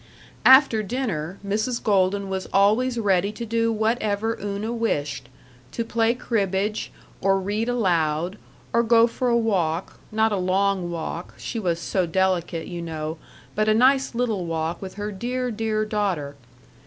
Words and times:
After 0.47 0.81
dinner, 0.81 1.37
Mrs. 1.45 1.83
Golden 1.83 2.27
was 2.27 2.47
always 2.51 2.97
ready 2.97 3.31
to 3.33 3.45
do 3.45 3.71
whatever 3.71 4.35
Una 4.41 4.73
wished 4.73 5.29
to 5.73 5.85
play 5.85 6.15
cribbage, 6.15 6.91
or 7.21 7.39
read 7.39 7.69
aloud, 7.69 8.39
or 8.73 8.81
go 8.81 9.05
for 9.05 9.29
a 9.29 9.37
walk 9.37 9.99
not 10.11 10.31
a 10.31 10.37
long 10.37 10.89
walk; 10.89 11.35
she 11.37 11.59
was 11.59 11.77
so 11.79 12.07
delicate, 12.07 12.65
you 12.65 12.81
know, 12.81 13.19
but 13.53 13.69
a 13.69 13.75
nice 13.75 14.15
little 14.15 14.47
walk 14.47 14.81
with 14.81 14.95
her 14.95 15.11
dear, 15.11 15.51
dear 15.51 15.85
daughter.... 15.85 16.33